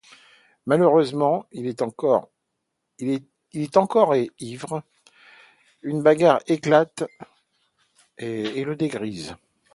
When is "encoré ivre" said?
3.77-4.81